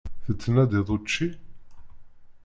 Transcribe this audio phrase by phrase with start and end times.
[0.25, 1.27] Tettnadiḍ učči?